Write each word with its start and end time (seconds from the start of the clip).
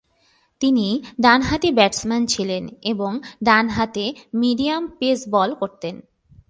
তিনি 0.61 0.87
ডানহাতি 1.19 1.69
ব্যাটসম্যান 1.71 2.23
ছিলেন 2.25 2.63
এবং 2.83 3.11
ডানহাতে 3.43 4.05
মিডিয়াম 4.33 4.83
পেস 4.99 5.19
বল 5.29 5.49
করতেন। 5.55 5.95